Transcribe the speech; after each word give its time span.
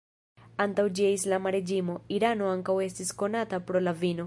Antaŭ 0.63 0.85
ĝia 0.99 1.11
islama 1.17 1.51
reĝimo, 1.57 1.99
Irano 2.17 2.49
ankaŭ 2.55 2.77
estis 2.89 3.15
konata 3.23 3.61
pro 3.69 3.87
la 3.89 3.97
vino. 4.03 4.19